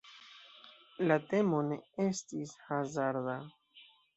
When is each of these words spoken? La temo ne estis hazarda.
La 1.11 1.17
temo 1.33 1.61
ne 1.67 1.79
estis 2.07 2.57
hazarda. 2.71 3.41